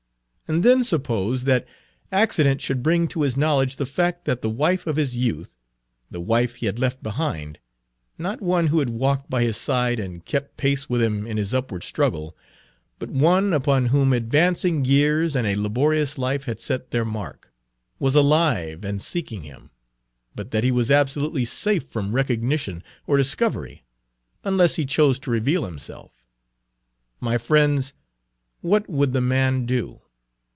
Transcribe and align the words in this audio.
And 0.51 0.63
then 0.65 0.83
suppose 0.83 1.45
that 1.45 1.65
accident 2.11 2.59
Page 2.59 2.65
22 2.67 2.67
should 2.67 2.83
bring 2.83 3.07
to 3.07 3.21
his 3.21 3.37
knowledge 3.37 3.77
the 3.77 3.85
fact 3.85 4.25
that 4.25 4.41
the 4.41 4.49
wife 4.49 4.85
of 4.85 4.97
his 4.97 5.15
youth, 5.15 5.55
the 6.09 6.19
wife 6.19 6.55
he 6.55 6.65
had 6.65 6.77
left 6.77 7.01
behind 7.01 7.55
him, 7.55 7.61
not 8.17 8.41
one 8.41 8.67
who 8.67 8.79
had 8.79 8.89
walked 8.89 9.29
by 9.29 9.43
his 9.43 9.55
side 9.55 9.97
and 9.97 10.25
kept 10.25 10.57
pace 10.57 10.89
with 10.89 11.01
him 11.01 11.25
in 11.25 11.37
his 11.37 11.53
upward 11.53 11.83
struggle, 11.83 12.35
but 12.99 13.09
one 13.09 13.53
upon 13.53 13.85
whom 13.85 14.11
advancing 14.11 14.83
years 14.83 15.37
and 15.37 15.47
a 15.47 15.55
laborious 15.55 16.17
life 16.17 16.43
had 16.43 16.59
set 16.59 16.91
their 16.91 17.05
mark, 17.05 17.53
was 17.97 18.13
alive 18.13 18.83
and 18.83 19.01
seeking 19.01 19.43
him, 19.43 19.69
but 20.35 20.51
that 20.51 20.65
he 20.65 20.71
was 20.71 20.91
absolutely 20.91 21.45
safe 21.45 21.85
from 21.87 22.13
recognition 22.13 22.83
or 23.07 23.15
discovery, 23.15 23.85
unless 24.43 24.75
he 24.75 24.85
chose 24.85 25.17
to 25.17 25.31
reveal 25.31 25.63
himself. 25.63 26.27
My 27.21 27.37
friends, 27.37 27.93
what 28.59 28.89
would 28.89 29.13
the 29.13 29.21
man 29.21 29.65
do? 29.65 29.99